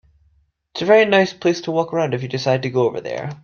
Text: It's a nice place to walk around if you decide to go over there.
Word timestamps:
It's 0.73 0.81
a 0.81 1.05
nice 1.05 1.31
place 1.31 1.61
to 1.61 1.71
walk 1.71 1.93
around 1.93 2.15
if 2.15 2.23
you 2.23 2.27
decide 2.27 2.63
to 2.63 2.71
go 2.71 2.87
over 2.87 3.01
there. 3.01 3.37